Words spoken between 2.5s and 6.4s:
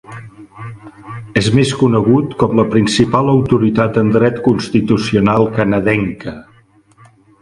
la principal autoritat en dret constitucional canadenca.